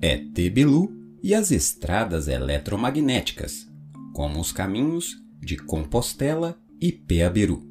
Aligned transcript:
ET 0.00 0.50
Bilu 0.52 0.92
e 1.20 1.34
as 1.34 1.50
estradas 1.50 2.28
eletromagnéticas, 2.28 3.68
como 4.12 4.38
os 4.38 4.52
caminhos 4.52 5.16
de 5.40 5.56
Compostela 5.56 6.56
e 6.80 6.92
Peaberu. 6.92 7.66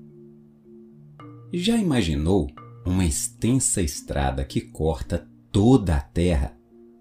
Já 1.54 1.78
imaginou 1.78 2.50
uma 2.86 3.05
extensa 3.05 3.81
estrada 3.81 4.43
que 4.43 4.59
corta 4.59 5.30
toda 5.50 5.96
a 5.96 6.02
Terra, 6.02 6.57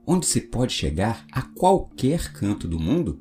onde 0.07 0.27
se 0.27 0.41
pode 0.41 0.73
chegar 0.73 1.27
a 1.33 1.43
qualquer 1.43 2.33
canto 2.33 2.69
do 2.69 2.79
mundo? 2.79 3.21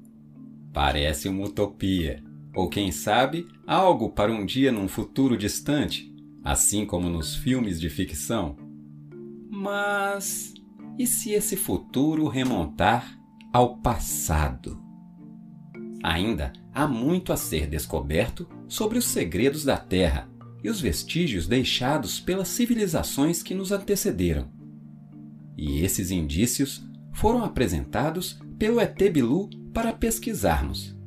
Parece 0.72 1.28
uma 1.28 1.46
utopia, 1.48 2.24
ou 2.54 2.70
quem 2.70 2.92
sabe, 2.92 3.48
algo 3.66 4.12
para 4.12 4.32
um 4.32 4.46
dia 4.46 4.72
num 4.72 4.88
futuro 4.88 5.36
distante, 5.36 6.13
assim 6.44 6.86
como 6.86 7.10
nos 7.10 7.36
filmes 7.36 7.80
de 7.80 7.90
ficção. 7.90 8.56
Mas 9.50 10.54
e 10.98 11.08
se 11.08 11.32
esse 11.32 11.56
futuro 11.56 12.28
remontar 12.28 13.18
ao 13.52 13.78
passado? 13.78 14.82
Ainda 16.04 16.52
há 16.74 16.88
muito 16.88 17.32
a 17.32 17.38
ser 17.38 17.68
descoberto 17.68 18.48
sobre 18.68 18.98
os 18.98 19.06
segredos 19.06 19.64
da 19.64 19.78
Terra 19.78 20.30
e 20.64 20.70
os 20.70 20.82
vestígios 20.82 21.48
deixados 21.48 22.20
pelas 22.20 22.48
civilizações 22.48 23.42
que 23.42 23.54
nos 23.54 23.72
antecederam. 23.72 24.52
E 25.58 25.82
esses 25.82 26.12
indícios 26.12 26.86
foram 27.14 27.44
apresentados 27.44 28.40
pelo 28.58 28.80
ET 28.80 28.98
Bilu 29.12 29.50
para 29.74 29.94
pesquisarmos. 29.94 30.98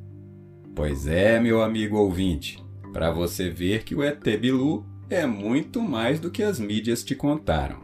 Pois 0.75 1.07
é, 1.07 1.39
meu 1.39 1.61
amigo 1.61 1.97
ouvinte, 1.97 2.63
para 2.93 3.11
você 3.11 3.49
ver 3.49 3.83
que 3.83 3.95
o 3.95 4.03
ET 4.03 4.23
Bilu 4.39 4.85
é 5.09 5.25
muito 5.25 5.81
mais 5.81 6.19
do 6.19 6.29
que 6.29 6.43
as 6.43 6.59
mídias 6.59 7.03
te 7.03 7.15
contaram. 7.15 7.79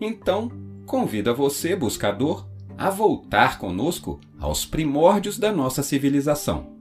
Então, 0.00 0.50
convido 0.86 1.30
a 1.30 1.32
você, 1.32 1.76
buscador, 1.76 2.48
a 2.76 2.90
voltar 2.90 3.58
conosco 3.58 4.20
aos 4.38 4.64
primórdios 4.64 5.38
da 5.38 5.52
nossa 5.52 5.82
civilização. 5.82 6.76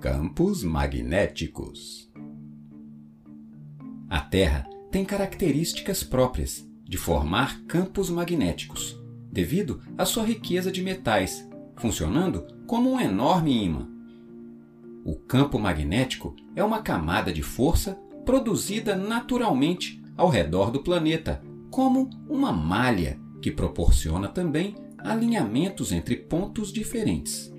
Campos 0.00 0.64
magnéticos. 0.64 2.10
A 4.08 4.20
Terra 4.20 4.68
tem 4.90 5.04
características 5.04 6.02
próprias 6.02 6.66
de 6.82 6.96
formar 6.96 7.60
campos 7.66 8.08
magnéticos, 8.08 8.98
devido 9.30 9.82
à 9.98 10.04
sua 10.04 10.24
riqueza 10.24 10.72
de 10.72 10.82
metais, 10.82 11.46
funcionando 11.76 12.46
como 12.66 12.92
um 12.92 13.00
enorme 13.00 13.64
ímã. 13.64 13.95
O 15.06 15.14
campo 15.14 15.56
magnético 15.56 16.34
é 16.56 16.64
uma 16.64 16.82
camada 16.82 17.32
de 17.32 17.40
força 17.40 17.94
produzida 18.24 18.96
naturalmente 18.96 20.02
ao 20.16 20.28
redor 20.28 20.72
do 20.72 20.82
planeta 20.82 21.40
como 21.70 22.10
uma 22.28 22.50
malha 22.52 23.16
que 23.40 23.52
proporciona 23.52 24.26
também 24.26 24.74
alinhamentos 24.98 25.92
entre 25.92 26.16
pontos 26.16 26.72
diferentes. 26.72 27.54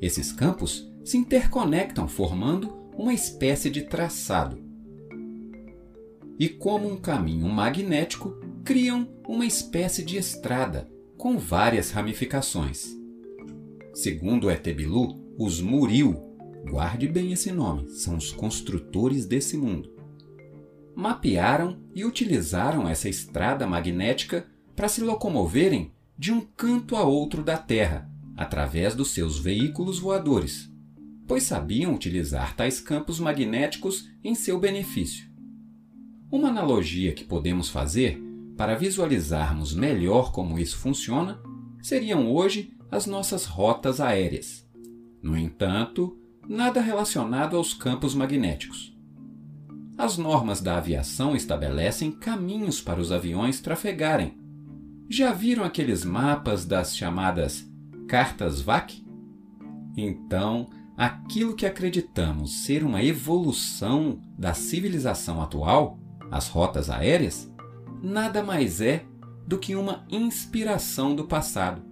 Esses 0.00 0.32
campos 0.32 0.90
se 1.04 1.18
interconectam 1.18 2.08
formando 2.08 2.74
uma 2.96 3.12
espécie 3.12 3.68
de 3.68 3.82
traçado. 3.82 4.58
E 6.38 6.48
como 6.48 6.88
um 6.88 6.96
caminho 6.96 7.46
magnético, 7.46 8.40
criam 8.64 9.06
uma 9.28 9.44
espécie 9.44 10.02
de 10.02 10.16
estrada 10.16 10.90
com 11.18 11.36
várias 11.36 11.90
ramificações. 11.90 12.88
Segundo 13.92 14.50
Etebilu, 14.50 15.22
os 15.38 15.60
Muril, 15.60 16.33
guarde 16.68 17.08
bem 17.08 17.32
esse 17.32 17.52
nome, 17.52 17.88
são 17.90 18.16
os 18.16 18.32
construtores 18.32 19.26
desse 19.26 19.56
mundo 19.56 19.94
mapearam 20.94 21.78
e 21.94 22.04
utilizaram 22.04 22.88
essa 22.88 23.08
estrada 23.08 23.66
magnética 23.66 24.46
para 24.76 24.88
se 24.88 25.00
locomoverem 25.00 25.92
de 26.16 26.32
um 26.32 26.40
canto 26.40 26.96
a 26.96 27.02
outro 27.02 27.42
da 27.42 27.58
Terra, 27.58 28.08
através 28.36 28.94
dos 28.94 29.10
seus 29.10 29.38
veículos 29.38 29.98
voadores, 29.98 30.70
pois 31.26 31.42
sabiam 31.42 31.94
utilizar 31.94 32.54
tais 32.54 32.80
campos 32.80 33.18
magnéticos 33.18 34.08
em 34.22 34.34
seu 34.34 34.58
benefício. 34.58 35.28
Uma 36.30 36.48
analogia 36.48 37.12
que 37.12 37.24
podemos 37.24 37.68
fazer 37.68 38.20
para 38.56 38.76
visualizarmos 38.76 39.74
melhor 39.74 40.32
como 40.32 40.58
isso 40.58 40.78
funciona 40.78 41.40
seriam 41.82 42.32
hoje 42.32 42.72
as 42.90 43.06
nossas 43.06 43.44
rotas 43.44 44.00
aéreas. 44.00 44.64
No 45.20 45.36
entanto, 45.36 46.16
nada 46.48 46.80
relacionado 46.80 47.56
aos 47.56 47.74
campos 47.74 48.14
magnéticos. 48.14 48.94
As 49.96 50.18
normas 50.18 50.60
da 50.60 50.76
aviação 50.76 51.36
estabelecem 51.36 52.10
caminhos 52.10 52.80
para 52.80 53.00
os 53.00 53.12
aviões 53.12 53.60
trafegarem. 53.60 54.36
Já 55.08 55.32
viram 55.32 55.62
aqueles 55.62 56.04
mapas 56.04 56.64
das 56.64 56.96
chamadas 56.96 57.64
cartas 58.08 58.60
VAC? 58.60 59.04
Então, 59.96 60.68
aquilo 60.96 61.54
que 61.54 61.66
acreditamos 61.66 62.64
ser 62.64 62.82
uma 62.82 63.02
evolução 63.02 64.20
da 64.38 64.52
civilização 64.52 65.40
atual, 65.40 65.98
as 66.30 66.48
rotas 66.48 66.90
aéreas, 66.90 67.52
nada 68.02 68.42
mais 68.42 68.80
é 68.80 69.04
do 69.46 69.58
que 69.58 69.76
uma 69.76 70.04
inspiração 70.10 71.14
do 71.14 71.24
passado. 71.24 71.82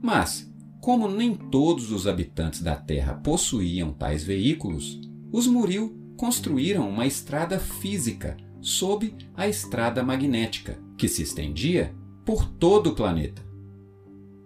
Mas, 0.00 0.52
como 0.86 1.08
nem 1.08 1.34
todos 1.34 1.90
os 1.90 2.06
habitantes 2.06 2.62
da 2.62 2.76
Terra 2.76 3.14
possuíam 3.14 3.92
tais 3.92 4.22
veículos, 4.22 5.00
os 5.32 5.48
Muril 5.48 5.98
construíram 6.16 6.88
uma 6.88 7.04
estrada 7.04 7.58
física 7.58 8.36
sob 8.60 9.12
a 9.34 9.48
estrada 9.48 10.00
magnética, 10.04 10.78
que 10.96 11.08
se 11.08 11.24
estendia 11.24 11.92
por 12.24 12.48
todo 12.48 12.90
o 12.90 12.94
planeta. 12.94 13.42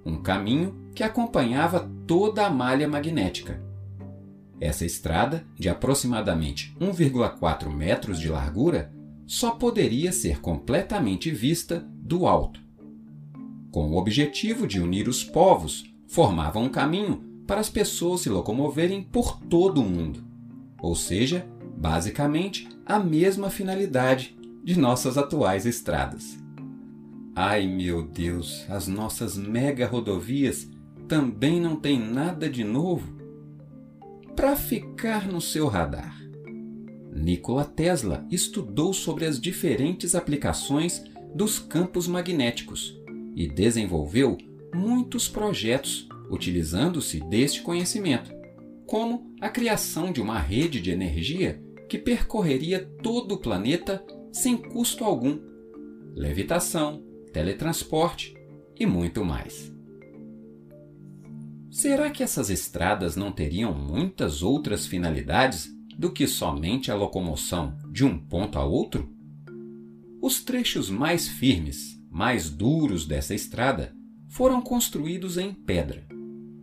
Um 0.02 0.22
caminho 0.22 0.88
que 0.94 1.02
acompanhava 1.02 1.92
toda 2.06 2.46
a 2.46 2.50
malha 2.50 2.88
magnética. 2.88 3.62
Essa 4.58 4.86
estrada, 4.86 5.46
de 5.58 5.68
aproximadamente 5.68 6.74
1,4 6.80 7.68
metros 7.68 8.18
de 8.18 8.30
largura, 8.30 8.90
só 9.26 9.50
poderia 9.50 10.10
ser 10.10 10.40
completamente 10.40 11.30
vista 11.30 11.86
do 12.02 12.26
alto. 12.26 12.62
Com 13.70 13.90
o 13.90 13.98
objetivo 13.98 14.66
de 14.66 14.80
unir 14.80 15.06
os 15.06 15.22
povos, 15.22 15.89
formava 16.10 16.58
um 16.58 16.68
caminho 16.68 17.22
para 17.46 17.60
as 17.60 17.70
pessoas 17.70 18.22
se 18.22 18.28
locomoverem 18.28 19.00
por 19.00 19.40
todo 19.42 19.80
o 19.80 19.84
mundo, 19.84 20.24
ou 20.82 20.96
seja, 20.96 21.46
basicamente 21.76 22.68
a 22.84 22.98
mesma 22.98 23.48
finalidade 23.48 24.36
de 24.64 24.76
nossas 24.76 25.16
atuais 25.16 25.66
estradas. 25.66 26.36
Ai 27.34 27.64
meu 27.64 28.02
Deus, 28.02 28.66
as 28.68 28.88
nossas 28.88 29.38
mega 29.38 29.86
rodovias 29.86 30.68
também 31.06 31.60
não 31.60 31.76
têm 31.76 31.98
nada 32.00 32.50
de 32.50 32.64
novo? 32.64 33.16
Para 34.34 34.56
ficar 34.56 35.28
no 35.28 35.40
seu 35.40 35.68
radar. 35.68 36.20
Nikola 37.12 37.64
Tesla 37.64 38.26
estudou 38.30 38.92
sobre 38.92 39.26
as 39.26 39.40
diferentes 39.40 40.16
aplicações 40.16 41.04
dos 41.34 41.60
campos 41.60 42.08
magnéticos 42.08 43.00
e 43.36 43.48
desenvolveu 43.48 44.49
muitos 44.74 45.28
projetos 45.28 46.08
utilizando-se 46.30 47.20
deste 47.28 47.62
conhecimento, 47.62 48.30
como 48.86 49.34
a 49.40 49.48
criação 49.48 50.12
de 50.12 50.20
uma 50.20 50.38
rede 50.38 50.80
de 50.80 50.90
energia 50.90 51.62
que 51.88 51.98
percorreria 51.98 52.84
todo 53.02 53.34
o 53.34 53.38
planeta 53.38 54.04
sem 54.32 54.56
custo 54.56 55.04
algum, 55.04 55.40
levitação, 56.14 57.02
teletransporte 57.32 58.34
e 58.78 58.86
muito 58.86 59.24
mais. 59.24 59.72
Será 61.70 62.10
que 62.10 62.22
essas 62.22 62.50
estradas 62.50 63.16
não 63.16 63.30
teriam 63.30 63.72
muitas 63.72 64.42
outras 64.42 64.86
finalidades 64.86 65.68
do 65.96 66.10
que 66.10 66.26
somente 66.26 66.90
a 66.90 66.94
locomoção 66.94 67.76
de 67.90 68.04
um 68.04 68.18
ponto 68.18 68.58
a 68.58 68.64
outro? 68.64 69.08
Os 70.20 70.42
trechos 70.42 70.90
mais 70.90 71.28
firmes, 71.28 72.00
mais 72.10 72.50
duros 72.50 73.06
dessa 73.06 73.34
estrada 73.34 73.94
foram 74.30 74.62
construídos 74.62 75.36
em 75.36 75.52
pedra. 75.52 76.06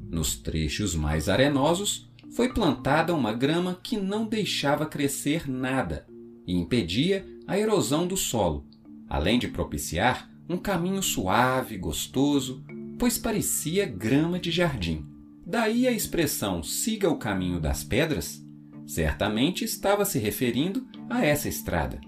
Nos 0.09 0.37
trechos 0.37 0.95
mais 0.95 1.27
arenosos, 1.27 2.09
foi 2.31 2.49
plantada 2.53 3.13
uma 3.13 3.33
grama 3.33 3.79
que 3.83 3.97
não 3.97 4.25
deixava 4.25 4.85
crescer 4.85 5.49
nada 5.49 6.07
e 6.45 6.53
impedia 6.53 7.27
a 7.45 7.57
erosão 7.57 8.07
do 8.07 8.15
solo, 8.15 8.65
além 9.07 9.37
de 9.37 9.47
propiciar 9.47 10.29
um 10.49 10.57
caminho 10.57 11.03
suave, 11.03 11.75
e 11.75 11.77
gostoso, 11.77 12.63
pois 12.97 13.17
parecia 13.17 13.85
grama 13.85 14.39
de 14.39 14.49
jardim. 14.49 15.05
Daí 15.45 15.87
a 15.87 15.91
expressão 15.91 16.63
siga 16.63 17.09
o 17.09 17.17
caminho 17.17 17.59
das 17.59 17.83
pedras, 17.83 18.41
certamente 18.85 19.65
estava 19.65 20.05
se 20.05 20.19
referindo 20.19 20.87
a 21.09 21.25
essa 21.25 21.49
estrada. 21.49 21.99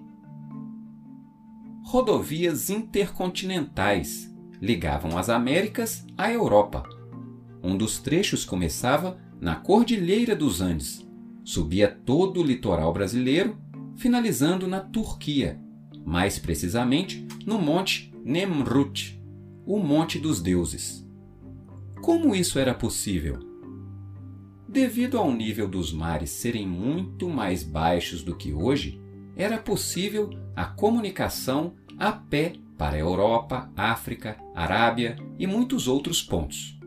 Rodovias 1.84 2.70
intercontinentais 2.70 4.30
ligavam 4.62 5.18
as 5.18 5.30
Américas 5.30 6.06
à 6.18 6.32
Europa. 6.32 6.84
Um 7.64 7.78
dos 7.78 8.00
trechos 8.00 8.46
começava 8.46 9.20
na 9.40 9.56
Cordilheira 9.56 10.36
dos 10.36 10.62
Andes, 10.62 11.08
subia 11.44 11.88
todo 11.88 12.42
o 12.42 12.44
litoral 12.44 12.92
brasileiro, 12.94 13.58
finalizando 13.96 14.68
na 14.68 14.80
Turquia, 14.80 15.60
mais 16.06 16.38
precisamente 16.40 17.28
no 17.46 17.60
Monte 17.60 18.14
Nemrut, 18.24 19.22
o 19.66 19.80
Monte 19.80 20.20
dos 20.20 20.42
Deuses. 20.42 21.08
Como 22.02 22.34
isso 22.34 22.60
era 22.60 22.74
possível? 22.74 23.40
Devido 24.68 25.18
ao 25.18 25.32
nível 25.32 25.68
dos 25.68 25.92
mares 25.92 26.30
serem 26.30 26.68
muito 26.68 27.28
mais 27.28 27.64
baixos 27.64 28.24
do 28.24 28.36
que 28.36 28.54
hoje, 28.54 29.02
era 29.36 29.58
possível 29.58 30.30
a 30.56 30.66
comunicação 30.66 31.74
a 31.98 32.12
pé 32.12 32.54
para 32.80 32.96
a 32.96 33.00
Europa, 33.00 33.70
África, 33.76 34.38
Arábia 34.56 35.18
e 35.38 35.46
muitos 35.46 35.86
outros 35.86 36.24
pontos. 36.24 36.80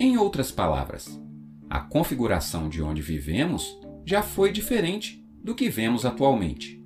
Em 0.00 0.16
outras 0.16 0.50
palavras, 0.50 1.20
a 1.68 1.78
configuração 1.78 2.70
de 2.70 2.82
onde 2.82 3.02
vivemos 3.02 3.78
já 4.02 4.22
foi 4.22 4.50
diferente 4.50 5.22
do 5.44 5.54
que 5.54 5.68
vemos 5.68 6.06
atualmente. 6.06 6.82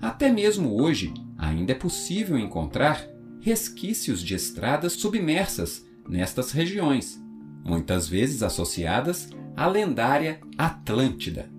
Até 0.00 0.30
mesmo 0.30 0.80
hoje, 0.80 1.12
ainda 1.36 1.72
é 1.72 1.74
possível 1.74 2.38
encontrar 2.38 3.04
resquícios 3.40 4.22
de 4.22 4.36
estradas 4.36 4.92
submersas 4.92 5.84
nestas 6.08 6.52
regiões, 6.52 7.20
muitas 7.64 8.08
vezes 8.08 8.40
associadas 8.40 9.30
à 9.56 9.66
lendária 9.66 10.40
Atlântida. 10.56 11.50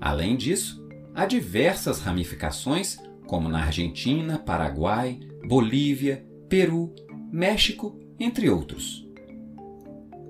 Além 0.00 0.36
disso, 0.36 0.82
há 1.14 1.26
diversas 1.26 2.00
ramificações, 2.00 2.98
como 3.26 3.48
na 3.48 3.64
Argentina, 3.64 4.38
Paraguai, 4.38 5.20
Bolívia, 5.46 6.24
Peru, 6.48 6.94
México, 7.30 7.98
entre 8.18 8.48
outros. 8.48 9.06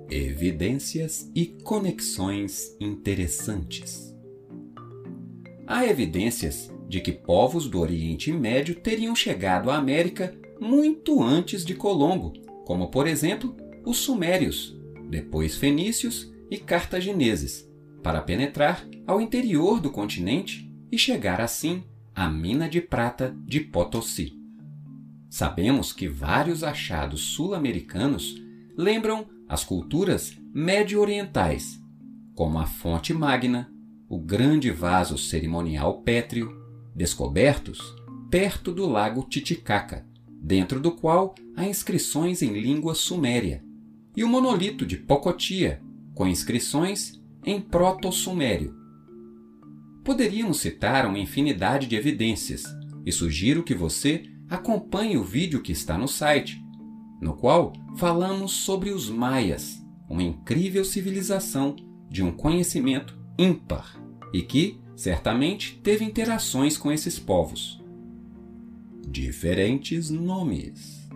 Evidências 0.09 1.31
e 1.35 1.47
conexões 1.47 2.77
interessantes. 2.81 4.15
Há 5.67 5.85
evidências 5.87 6.73
de 6.89 7.01
que 7.01 7.13
povos 7.13 7.69
do 7.69 7.81
Oriente 7.81 8.33
Médio 8.33 8.77
teriam 8.77 9.15
chegado 9.17 9.71
à 9.71 9.77
América 9.77 10.33
muito 10.61 11.23
antes 11.23 11.65
de 11.65 11.75
Colombo, 11.75 12.33
como 12.65 12.89
por 12.89 13.07
exemplo 13.07 13.55
os 13.85 13.99
Sumérios, 13.99 14.79
depois 15.09 15.57
fenícios 15.57 16.33
e 16.51 16.57
cartagineses, 16.57 17.69
para 18.03 18.21
penetrar 18.21 18.87
ao 19.07 19.21
interior 19.21 19.81
do 19.81 19.91
continente 19.91 20.73
e 20.91 20.97
chegar 20.97 21.41
assim 21.41 21.83
à 22.17 22.31
mina 22.31 22.67
de 22.67 22.81
prata 22.81 23.37
de 23.45 23.61
Potosí. 23.61 24.41
Sabemos 25.29 25.93
que 25.93 26.09
vários 26.09 26.65
achados 26.65 27.21
sul-americanos 27.21 28.43
lembram 28.75 29.27
as 29.47 29.63
culturas 29.63 30.35
médio-orientais, 30.55 31.79
como 32.35 32.59
a 32.59 32.65
fonte 32.65 33.13
magna, 33.13 33.71
o 34.09 34.19
grande 34.19 34.71
vaso 34.71 35.19
cerimonial 35.19 36.01
pétreo, 36.01 36.51
descobertos 36.95 37.95
perto 38.31 38.73
do 38.73 38.87
lago 38.87 39.23
Titicaca, 39.29 40.07
dentro 40.41 40.81
do 40.81 40.93
qual 40.93 41.35
há 41.55 41.67
inscrições 41.67 42.41
em 42.41 42.59
língua 42.59 42.95
suméria, 42.95 43.63
e 44.17 44.25
o 44.25 44.29
monolito 44.29 44.87
de 44.87 44.97
Pocotia, 44.97 45.83
com 46.15 46.27
inscrições 46.27 47.21
em 47.45 47.61
proto-sumério. 47.61 48.86
Poderíamos 50.07 50.61
citar 50.61 51.05
uma 51.05 51.19
infinidade 51.19 51.89
de 51.89 51.97
evidências 51.97 52.63
e 53.05 53.11
sugiro 53.11 53.65
que 53.65 53.75
você 53.75 54.23
acompanhe 54.49 55.17
o 55.17 55.25
vídeo 55.25 55.61
que 55.61 55.73
está 55.73 55.99
no 55.99 56.07
site, 56.07 56.65
no 57.21 57.35
qual 57.35 57.73
falamos 57.97 58.53
sobre 58.53 58.91
os 58.91 59.11
maias, 59.11 59.85
uma 60.09 60.23
incrível 60.23 60.85
civilização 60.85 61.75
de 62.09 62.23
um 62.23 62.31
conhecimento 62.31 63.19
ímpar 63.37 64.01
e 64.33 64.43
que, 64.43 64.81
certamente, 64.95 65.81
teve 65.83 66.05
interações 66.05 66.79
com 66.79 66.93
esses 66.93 67.19
povos. 67.19 67.83
Diferentes 69.09 70.09
nomes. 70.09 71.11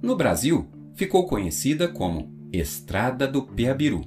No 0.00 0.14
Brasil, 0.14 0.68
ficou 0.94 1.26
conhecida 1.26 1.88
como 1.88 2.32
Estrada 2.52 3.26
do 3.26 3.42
Peabiru, 3.42 4.02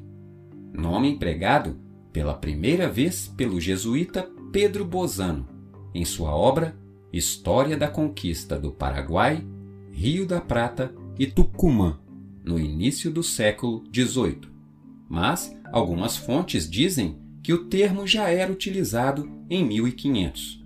nome 0.72 1.10
empregado 1.10 1.83
pela 2.14 2.36
primeira 2.36 2.88
vez 2.88 3.28
pelo 3.28 3.60
jesuíta 3.60 4.30
Pedro 4.52 4.86
Bozano 4.86 5.54
em 5.94 6.06
sua 6.06 6.36
obra 6.36 6.76
História 7.12 7.78
da 7.78 7.88
Conquista 7.88 8.58
do 8.58 8.72
Paraguai, 8.72 9.46
Rio 9.92 10.26
da 10.26 10.42
Prata 10.42 10.94
e 11.20 11.28
Tucumã, 11.28 12.00
no 12.44 12.60
início 12.60 13.12
do 13.12 13.22
século 13.22 13.84
XVIII. 13.94 14.42
Mas 15.08 15.56
algumas 15.72 16.18
fontes 16.18 16.68
dizem 16.68 17.20
que 17.44 17.54
o 17.54 17.66
termo 17.66 18.08
já 18.08 18.30
era 18.30 18.52
utilizado 18.52 19.30
em 19.48 19.64
1500. 19.64 20.66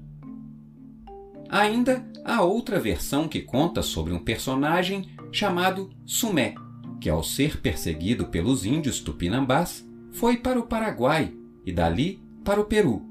Ainda 1.50 2.06
há 2.24 2.42
outra 2.42 2.80
versão 2.80 3.28
que 3.28 3.42
conta 3.42 3.82
sobre 3.82 4.14
um 4.14 4.20
personagem 4.20 5.10
chamado 5.34 5.90
Sumé, 6.06 6.56
que 7.02 7.10
ao 7.10 7.24
ser 7.24 7.60
perseguido 7.60 8.28
pelos 8.28 8.66
índios 8.66 9.02
tupinambás, 9.02 9.86
foi 10.12 10.38
para 10.38 10.60
o 10.60 10.64
Paraguai 10.64 11.34
e 11.68 11.72
dali 11.74 12.24
para 12.46 12.62
o 12.62 12.66
Peru. 12.66 13.02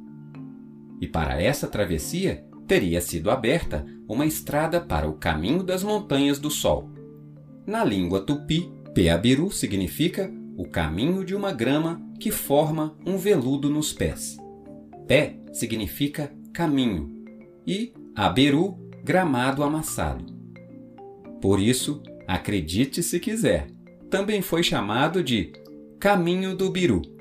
E 0.98 1.06
para 1.06 1.40
essa 1.40 1.68
travessia 1.68 2.42
teria 2.66 3.02
sido 3.02 3.30
aberta 3.30 3.84
uma 4.08 4.24
estrada 4.24 4.80
para 4.80 5.06
o 5.06 5.18
caminho 5.18 5.62
das 5.62 5.84
Montanhas 5.84 6.38
do 6.38 6.50
Sol. 6.50 6.90
Na 7.66 7.84
língua 7.84 8.22
tupi, 8.22 8.72
Peabiru 8.94 9.50
significa 9.50 10.32
o 10.56 10.66
caminho 10.66 11.22
de 11.22 11.34
uma 11.34 11.52
grama 11.52 12.00
que 12.18 12.30
forma 12.30 12.96
um 13.06 13.18
veludo 13.18 13.68
nos 13.68 13.92
pés. 13.92 14.38
Pé 15.06 15.38
significa 15.52 16.32
caminho 16.54 17.14
e 17.66 17.92
Aberu, 18.14 18.78
gramado 19.04 19.62
amassado. 19.62 20.24
Por 21.42 21.60
isso, 21.60 22.02
acredite 22.26 23.02
se 23.02 23.20
quiser, 23.20 23.66
também 24.08 24.40
foi 24.40 24.62
chamado 24.62 25.22
de 25.22 25.52
Caminho 26.00 26.56
do 26.56 26.70
Biru. 26.70 27.15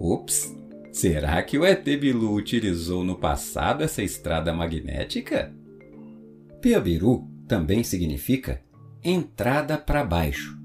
Ups! 0.00 0.54
Será 0.92 1.42
que 1.42 1.58
o 1.58 1.64
ET 1.64 1.84
Bilu 1.84 2.34
utilizou 2.34 3.04
no 3.04 3.16
passado 3.16 3.82
essa 3.82 4.02
estrada 4.02 4.52
magnética? 4.52 5.54
Peabiru 6.60 7.28
também 7.46 7.84
significa 7.84 8.60
entrada 9.02 9.78
para 9.78 10.04
baixo, 10.04 10.58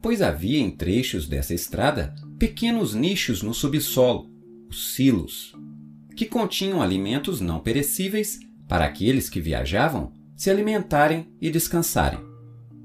pois 0.00 0.22
havia 0.22 0.58
em 0.58 0.70
trechos 0.70 1.26
dessa 1.26 1.54
estrada 1.54 2.14
pequenos 2.38 2.94
nichos 2.94 3.42
no 3.42 3.52
subsolo, 3.52 4.30
os 4.70 4.94
silos, 4.94 5.54
que 6.14 6.24
continham 6.24 6.80
alimentos 6.80 7.40
não 7.40 7.58
perecíveis 7.60 8.38
para 8.68 8.84
aqueles 8.84 9.28
que 9.28 9.40
viajavam 9.40 10.12
se 10.36 10.50
alimentarem 10.50 11.26
e 11.40 11.50
descansarem. 11.50 12.20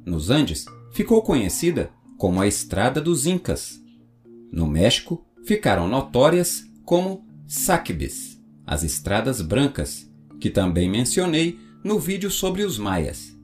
Nos 0.05 0.29
Andes, 0.29 0.65
ficou 0.91 1.21
conhecida 1.21 1.91
como 2.17 2.41
a 2.41 2.47
Estrada 2.47 2.99
dos 2.99 3.25
Incas. 3.27 3.79
No 4.51 4.65
México, 4.65 5.25
ficaram 5.45 5.87
notórias 5.87 6.63
como 6.85 7.25
Saquibes, 7.47 8.41
as 8.65 8.83
estradas 8.83 9.41
brancas, 9.41 10.09
que 10.39 10.49
também 10.49 10.89
mencionei 10.89 11.59
no 11.83 11.99
vídeo 11.99 12.31
sobre 12.31 12.63
os 12.63 12.77
maias. 12.77 13.37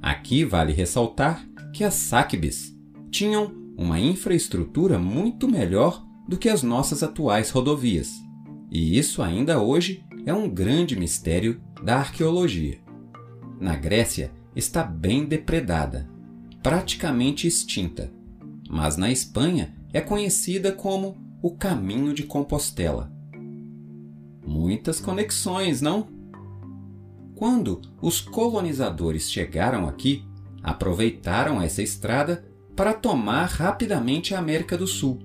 Aqui 0.00 0.44
vale 0.44 0.72
ressaltar 0.72 1.46
que 1.72 1.82
as 1.82 1.94
Saquibes 1.94 2.74
tinham 3.10 3.52
uma 3.76 3.98
infraestrutura 3.98 4.98
muito 4.98 5.48
melhor 5.48 6.04
do 6.28 6.36
que 6.36 6.48
as 6.48 6.62
nossas 6.62 7.02
atuais 7.02 7.50
rodovias, 7.50 8.12
e 8.70 8.98
isso 8.98 9.22
ainda 9.22 9.60
hoje 9.60 10.04
é 10.26 10.34
um 10.34 10.48
grande 10.48 10.94
mistério 10.94 11.60
da 11.82 11.98
arqueologia. 11.98 12.78
Na 13.58 13.74
Grécia 13.74 14.30
está 14.54 14.82
bem 14.84 15.24
depredada, 15.24 16.08
praticamente 16.62 17.46
extinta, 17.46 18.12
mas 18.68 18.96
na 18.96 19.10
Espanha 19.10 19.74
é 19.92 20.00
conhecida 20.00 20.70
como 20.70 21.16
o 21.40 21.52
Caminho 21.52 22.12
de 22.12 22.24
Compostela. 22.24 23.12
Muitas 24.44 25.00
conexões, 25.00 25.80
não? 25.80 26.08
Quando 27.36 27.80
os 28.02 28.20
colonizadores 28.20 29.30
chegaram 29.30 29.86
aqui, 29.86 30.24
aproveitaram 30.62 31.62
essa 31.62 31.80
estrada 31.80 32.44
para 32.74 32.92
tomar 32.92 33.46
rapidamente 33.46 34.34
a 34.34 34.38
América 34.40 34.76
do 34.76 34.86
Sul. 34.86 35.20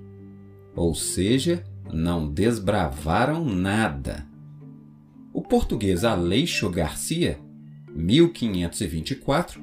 Ou 0.76 0.94
seja, 0.94 1.64
não 1.92 2.30
desbravaram 2.30 3.44
nada. 3.44 4.26
O 5.32 5.42
português 5.42 6.04
Aleixo 6.04 6.70
Garcia, 6.70 7.40
1524, 7.90 9.60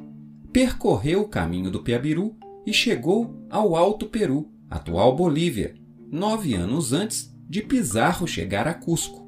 percorreu 0.51 1.21
o 1.21 1.29
caminho 1.29 1.71
do 1.71 1.81
Piabiru 1.81 2.35
e 2.65 2.73
chegou 2.73 3.45
ao 3.49 3.75
Alto 3.75 4.07
Peru, 4.07 4.51
atual 4.69 5.15
Bolívia, 5.15 5.80
nove 6.11 6.53
anos 6.53 6.91
antes 6.91 7.33
de 7.49 7.61
Pizarro 7.61 8.27
chegar 8.27 8.67
a 8.67 8.73
Cusco. 8.73 9.25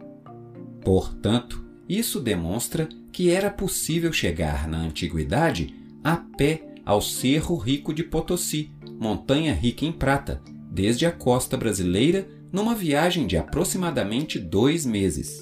Portanto, 0.83 1.63
isso 1.87 2.19
demonstra 2.19 2.89
que 3.11 3.29
era 3.29 3.49
possível 3.49 4.11
chegar 4.11 4.67
na 4.67 4.79
antiguidade 4.79 5.73
a 6.03 6.17
pé 6.17 6.73
ao 6.85 7.01
Cerro 7.01 7.55
Rico 7.55 7.93
de 7.93 8.03
Potosí, 8.03 8.71
montanha 8.99 9.53
rica 9.53 9.85
em 9.85 9.91
prata, 9.91 10.41
desde 10.69 11.05
a 11.05 11.11
costa 11.11 11.55
brasileira 11.55 12.27
numa 12.51 12.75
viagem 12.75 13.25
de 13.25 13.37
aproximadamente 13.37 14.37
dois 14.37 14.85
meses. 14.85 15.39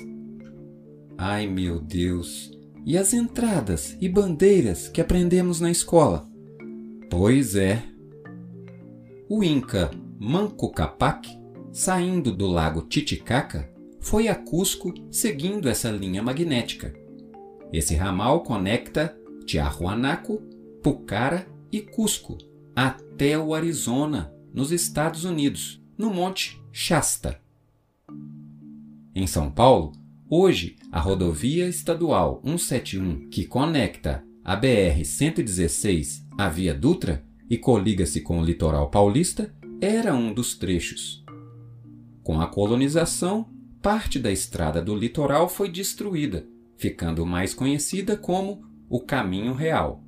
Ai 1.18 1.48
meu 1.48 1.80
Deus! 1.80 2.52
E 2.86 2.98
as 2.98 3.14
entradas 3.14 3.96
e 4.02 4.10
bandeiras 4.10 4.88
que 4.88 5.02
aprendemos 5.02 5.60
na 5.60 5.70
escola? 5.70 6.28
Pois 7.10 7.56
é. 7.56 7.84
O 9.30 9.44
Inca 9.44 9.92
Manco 10.24 10.70
Capac, 10.70 11.28
saindo 11.72 12.32
do 12.32 12.46
lago 12.46 12.84
Titicaca, 12.84 13.68
foi 14.00 14.28
a 14.28 14.36
Cusco 14.36 14.94
seguindo 15.10 15.68
essa 15.68 15.90
linha 15.90 16.22
magnética. 16.22 16.94
Esse 17.74 17.96
ramal 17.96 18.44
conecta 18.44 19.18
Tiahuanaco, 19.48 20.40
Pucara 20.84 21.48
e 21.72 21.82
Cusco 21.82 22.38
até 22.76 23.36
o 23.36 23.56
Arizona, 23.56 24.32
nos 24.54 24.72
Estados 24.72 25.24
Unidos, 25.24 25.84
no 25.98 26.14
Monte 26.14 26.62
Shasta. 26.72 27.42
Em 29.16 29.26
São 29.26 29.50
Paulo, 29.50 29.92
hoje 30.30 30.76
a 30.92 31.00
rodovia 31.00 31.68
estadual 31.68 32.40
171, 32.46 33.28
que 33.28 33.48
conecta 33.48 34.24
a 34.46 34.56
BR-116 34.56 36.28
à 36.38 36.48
Via 36.48 36.76
Dutra 36.76 37.26
e 37.50 37.58
coliga-se 37.58 38.22
com 38.22 38.40
o 38.40 38.46
litoral 38.46 38.92
paulista, 38.92 39.52
era 39.82 40.14
um 40.14 40.32
dos 40.32 40.54
trechos. 40.54 41.26
Com 42.24 42.40
a 42.40 42.46
colonização, 42.46 43.50
parte 43.82 44.20
da 44.20 44.32
estrada 44.32 44.80
do 44.80 44.96
litoral 44.96 45.50
foi 45.50 45.70
destruída, 45.70 46.46
ficando 46.78 47.26
mais 47.26 47.56
conhecida 47.56 48.16
como 48.16 48.64
o 48.88 49.00
Caminho 49.00 49.56
Real. 49.56 50.04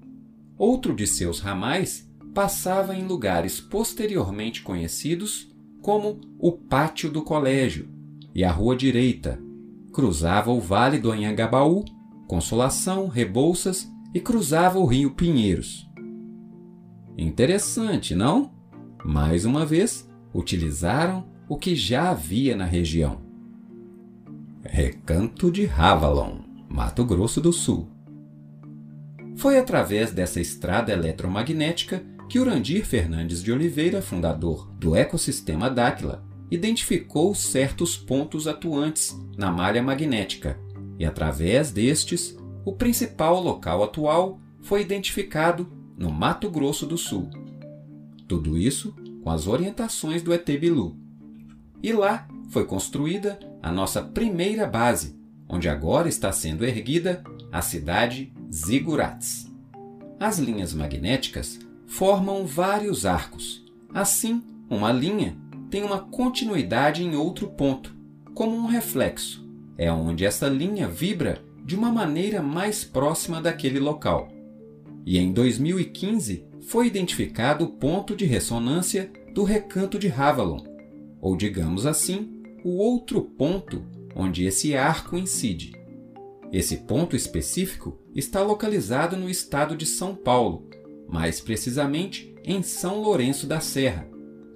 Outro 0.56 0.96
de 0.96 1.08
seus 1.08 1.40
ramais 1.40 2.08
passava 2.36 2.96
em 2.96 3.04
lugares 3.08 3.60
posteriormente 3.60 4.62
conhecidos 4.62 5.52
como 5.82 6.22
o 6.38 6.52
Pátio 6.52 7.10
do 7.10 7.24
Colégio 7.24 7.90
e 8.34 8.44
a 8.44 8.52
Rua 8.52 8.76
Direita. 8.76 9.42
Cruzava 9.92 10.52
o 10.52 10.60
Vale 10.60 11.00
do 11.00 11.12
Anhangabaú, 11.12 11.84
Consolação, 12.28 13.08
Rebouças 13.08 13.92
e 14.14 14.20
cruzava 14.20 14.78
o 14.78 14.86
Rio 14.86 15.12
Pinheiros. 15.12 15.90
Interessante, 17.18 18.14
não? 18.14 18.54
Mais 19.04 19.44
uma 19.44 19.66
vez, 19.66 20.10
utilizaram 20.34 21.26
o 21.50 21.58
que 21.58 21.76
já 21.76 22.10
havia 22.10 22.56
na 22.56 22.66
região. 22.66 23.22
Recanto 24.64 25.52
de 25.52 25.66
Ravalon, 25.66 26.40
Mato 26.70 27.04
Grosso 27.04 27.42
do 27.42 27.52
Sul. 27.52 27.90
Foi 29.36 29.58
através 29.58 30.12
dessa 30.12 30.40
estrada 30.40 30.94
eletromagnética 30.94 32.02
que 32.30 32.40
Urandir 32.40 32.86
Fernandes 32.86 33.44
de 33.44 33.52
Oliveira, 33.52 34.02
fundador 34.02 34.72
do 34.80 34.96
ecossistema 34.96 35.70
Dáquila, 35.70 36.24
identificou 36.50 37.36
certos 37.36 37.98
pontos 37.98 38.48
atuantes 38.48 39.20
na 39.38 39.52
malha 39.52 39.84
magnética 39.84 40.58
e, 40.98 41.06
através 41.06 41.72
destes, 41.72 42.38
o 42.64 42.74
principal 42.74 43.42
local 43.42 43.84
atual 43.84 44.40
foi 44.62 44.82
identificado 44.82 45.70
no 45.98 46.10
Mato 46.10 46.50
Grosso 46.50 46.86
do 46.86 46.98
Sul. 46.98 47.30
Tudo 48.34 48.58
isso 48.58 48.96
com 49.22 49.30
as 49.30 49.46
orientações 49.46 50.24
do 50.24 50.34
ET 50.34 50.44
Bilu. 50.60 50.98
E 51.84 51.94
lá 51.94 52.28
foi 52.50 52.66
construída 52.66 53.38
a 53.62 53.72
nossa 53.72 54.02
primeira 54.02 54.66
base, 54.66 55.16
onde 55.48 55.70
agora 55.70 56.10
está 56.10 56.32
sendo 56.32 56.66
erguida 56.66 57.24
a 57.52 57.62
cidade 57.62 58.34
Zigurates. 58.52 59.48
As 60.20 60.40
linhas 60.40 60.74
magnéticas 60.74 61.60
formam 61.86 62.44
vários 62.44 63.06
arcos. 63.06 63.64
Assim, 63.94 64.42
uma 64.68 64.92
linha 64.92 65.38
tem 65.70 65.84
uma 65.84 66.00
continuidade 66.00 67.04
em 67.04 67.16
outro 67.16 67.50
ponto, 67.50 67.96
como 68.34 68.56
um 68.56 68.66
reflexo. 68.66 69.48
É 69.78 69.92
onde 69.92 70.26
essa 70.26 70.48
linha 70.48 70.88
vibra 70.88 71.40
de 71.64 71.76
uma 71.76 71.92
maneira 71.92 72.42
mais 72.42 72.84
próxima 72.84 73.40
daquele 73.40 73.80
local. 73.80 74.28
E 75.06 75.20
em 75.20 75.32
2015 75.32 76.52
foi 76.64 76.88
identificado 76.88 77.66
o 77.66 77.70
ponto 77.70 78.16
de 78.16 78.26
ressonância 78.26 79.12
do 79.34 79.44
recanto 79.44 80.00
de 80.00 80.10
Havalon, 80.10 80.64
ou 81.22 81.36
digamos 81.36 81.86
assim, 81.86 82.42
o 82.64 82.78
outro 82.78 83.22
ponto 83.22 83.84
onde 84.16 84.46
esse 84.46 84.76
arco 84.76 85.18
incide. 85.18 85.74
Esse 86.52 86.78
ponto 86.78 87.16
específico 87.16 88.00
está 88.16 88.42
localizado 88.42 89.18
no 89.18 89.30
estado 89.30 89.76
de 89.76 89.86
São 89.86 90.16
Paulo, 90.16 90.70
mais 91.08 91.42
precisamente 91.42 92.34
em 92.44 92.62
São 92.62 93.02
Lourenço 93.02 93.48
da 93.48 93.60
Serra, 93.60 94.08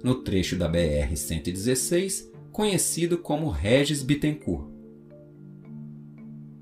no 0.02 0.16
trecho 0.16 0.56
da 0.56 0.70
BR-116 0.70 2.28
conhecido 2.52 3.18
como 3.18 3.50
Regis 3.50 4.02
Bittencourt. 4.02 4.68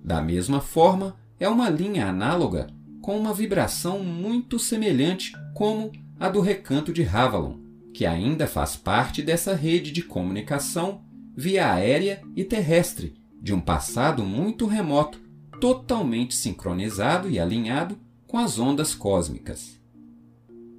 Da 0.05 0.21
mesma 0.21 0.61
forma, 0.61 1.17
é 1.41 1.49
uma 1.49 1.69
linha 1.69 2.07
análoga 2.07 2.69
com 3.07 3.17
uma 3.17 3.33
vibração 3.33 4.03
muito 4.03 4.59
semelhante 4.59 5.33
como 5.55 5.93
a 6.19 6.29
do 6.29 6.41
recanto 6.41 6.93
de 6.93 7.05
Havalon, 7.05 7.57
que 7.95 8.05
ainda 8.05 8.49
faz 8.49 8.75
parte 8.75 9.23
dessa 9.23 9.55
rede 9.55 9.93
de 9.93 10.03
comunicação 10.03 11.03
via 11.37 11.73
aérea 11.73 12.21
e 12.35 12.43
terrestre 12.43 13.15
de 13.41 13.55
um 13.55 13.61
passado 13.61 14.25
muito 14.25 14.67
remoto, 14.67 15.21
totalmente 15.61 16.35
sincronizado 16.35 17.31
e 17.31 17.39
alinhado 17.39 17.97
com 18.27 18.39
as 18.39 18.59
ondas 18.59 18.93
cósmicas. 18.93 19.81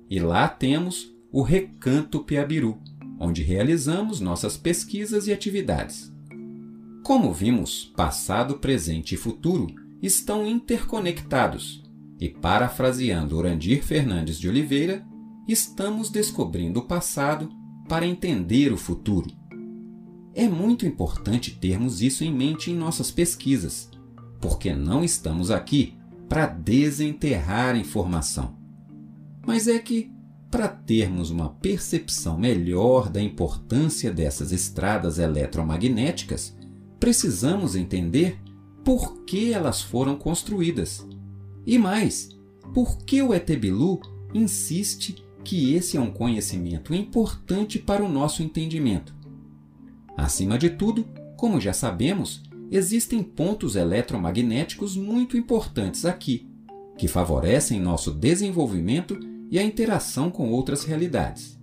E 0.10 0.20
lá 0.20 0.50
temos 0.50 1.10
o 1.32 1.42
Recanto 1.42 2.20
Piabiru, 2.26 2.78
onde 3.18 3.42
realizamos 3.42 4.20
nossas 4.20 4.58
pesquisas 4.58 5.28
e 5.28 5.32
atividades. 5.32 6.12
Como 7.06 7.32
vimos, 7.32 7.86
passado, 7.96 8.58
presente 8.58 9.16
e 9.16 9.18
futuro 9.18 9.74
estão 10.02 10.46
interconectados, 10.46 11.87
e 12.20 12.30
parafraseando 12.30 13.38
Orandir 13.38 13.84
Fernandes 13.84 14.40
de 14.40 14.48
Oliveira, 14.48 15.06
estamos 15.48 16.10
descobrindo 16.10 16.80
o 16.80 16.86
passado 16.86 17.50
para 17.88 18.06
entender 18.06 18.74
o 18.74 18.78
futuro. 18.78 19.30
É 20.34 20.48
muito 20.48 20.86
importante 20.86 21.56
termos 21.56 22.02
isso 22.02 22.24
em 22.24 22.34
mente 22.34 22.70
em 22.70 22.76
nossas 22.76 23.10
pesquisas, 23.10 23.90
porque 24.40 24.74
não 24.74 25.04
estamos 25.04 25.50
aqui 25.50 25.96
para 26.28 26.46
desenterrar 26.46 27.76
informação. 27.76 28.56
Mas 29.46 29.68
é 29.68 29.80
que, 29.80 30.12
para 30.52 30.68
termos 30.68 31.30
uma 31.30 31.50
percepção 31.50 32.38
melhor 32.38 33.10
da 33.10 33.22
importância 33.22 34.12
dessas 34.12 34.52
estradas 34.52 35.18
eletromagnéticas, 35.20 36.56
precisamos 37.00 37.76
entender 37.76 38.40
por 38.84 39.24
que 39.24 39.54
elas 39.54 39.82
foram 39.82 40.16
construídas. 40.16 41.08
E 41.68 41.78
mais, 41.78 42.30
por 42.74 42.98
que 43.00 43.22
o 43.22 43.34
Etebilu 43.34 44.00
insiste 44.34 45.24
que 45.44 45.74
esse 45.74 45.98
é 45.98 46.02
um 46.02 46.12
conhecimento 46.12 46.94
importante 46.94 47.78
para 47.78 48.04
o 48.04 48.10
nosso 48.10 48.42
entendimento. 48.42 49.14
Acima 50.16 50.58
de 50.58 50.70
tudo, 50.70 51.06
como 51.36 51.60
já 51.60 51.74
sabemos, 51.74 52.44
existem 52.72 53.22
pontos 53.22 53.76
eletromagnéticos 53.76 54.96
muito 54.96 55.38
importantes 55.38 56.06
aqui, 56.06 56.50
que 56.98 57.08
favorecem 57.08 57.80
nosso 57.80 58.12
desenvolvimento 58.12 59.20
e 59.50 59.60
a 59.60 59.64
interação 59.64 60.32
com 60.32 60.50
outras 60.50 60.84
realidades. 60.84 61.60